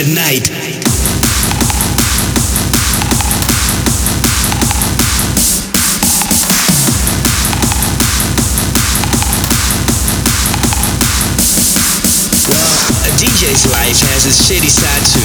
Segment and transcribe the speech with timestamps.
[0.00, 0.48] at night.
[12.48, 15.20] Well, a DJ's life has its shitty side too.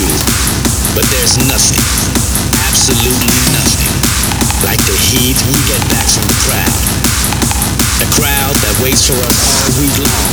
[0.92, 1.80] But there's nothing,
[2.68, 3.96] absolutely nothing,
[4.68, 6.76] like the heat we get back from the crowd.
[8.04, 10.25] A crowd that waits for us all week long.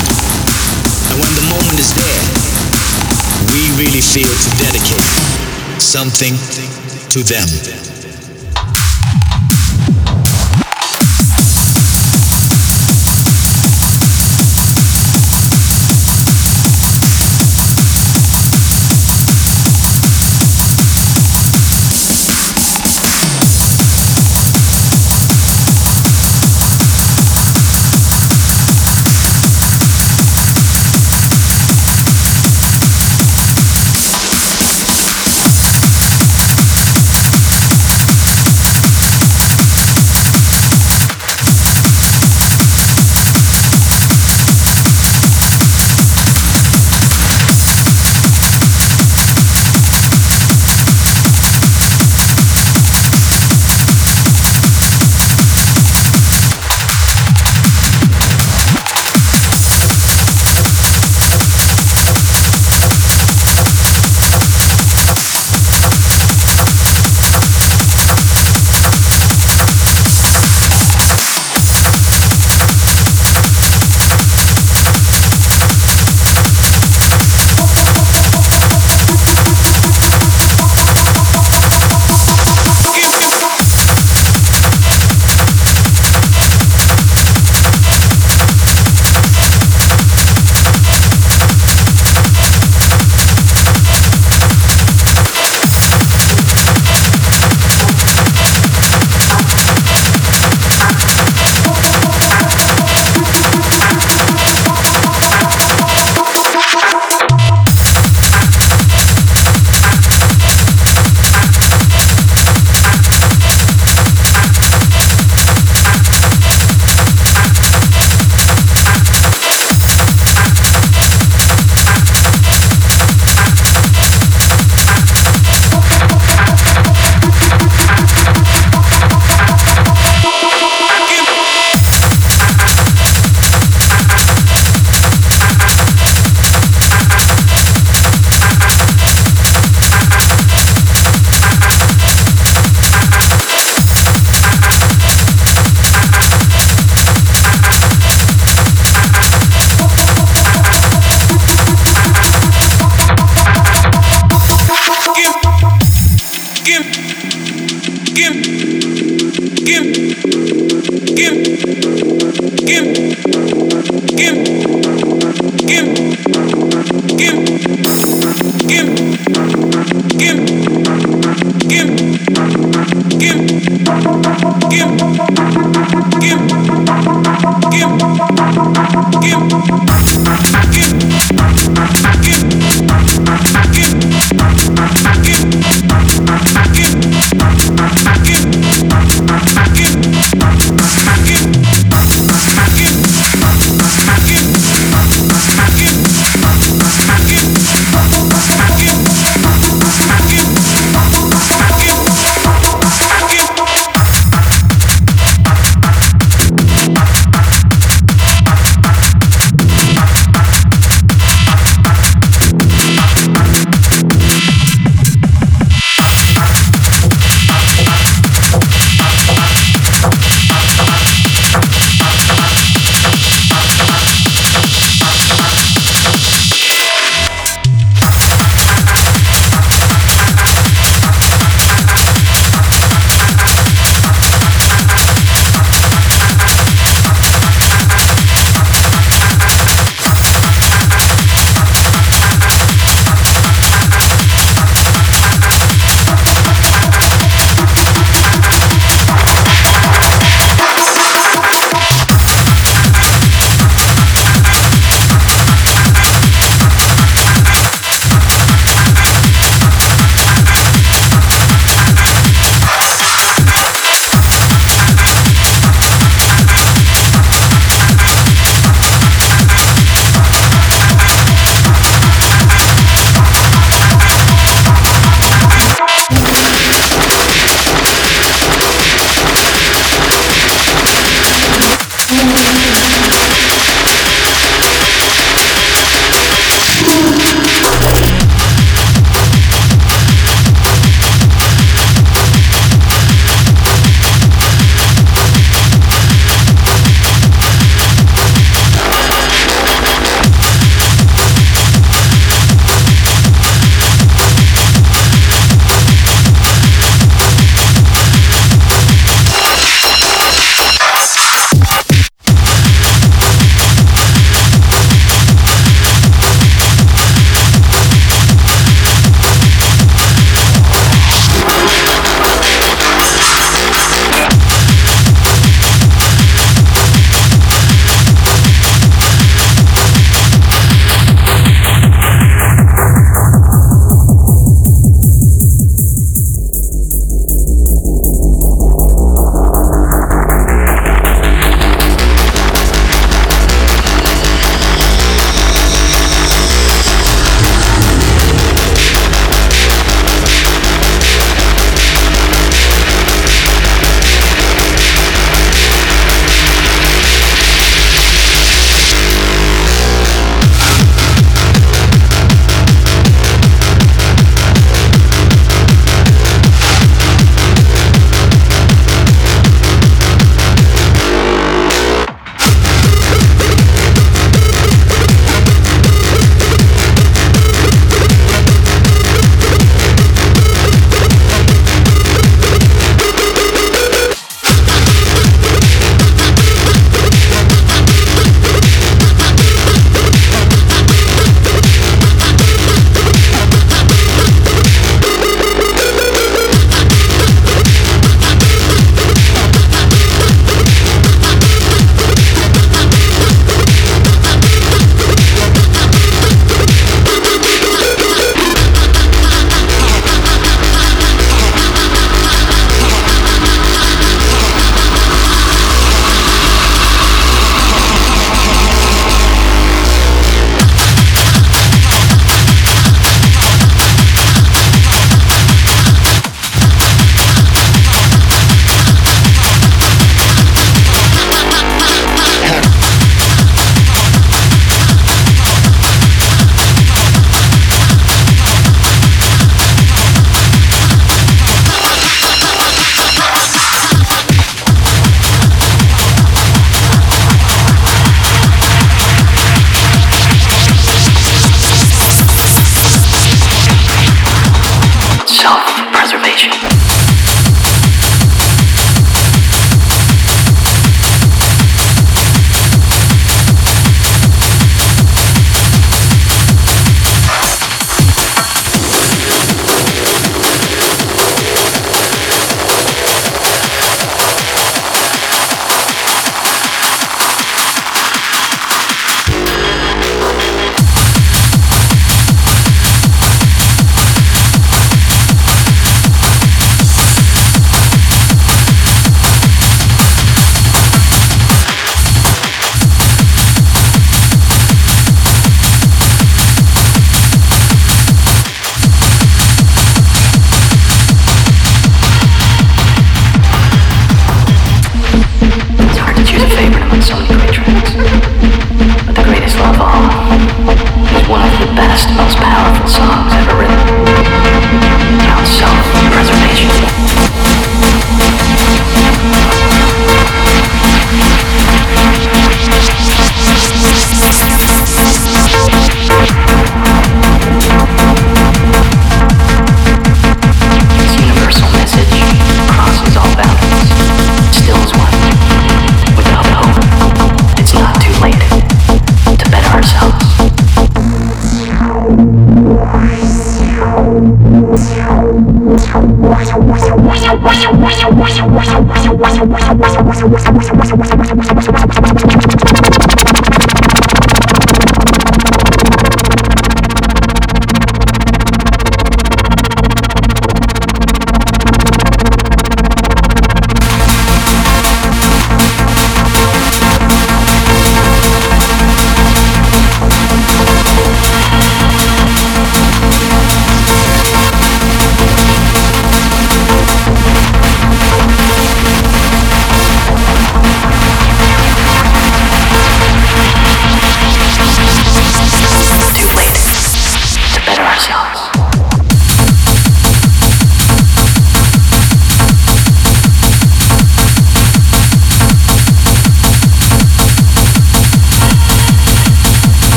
[3.82, 5.02] Really feel to dedicate
[5.82, 6.34] something
[7.08, 7.91] to them.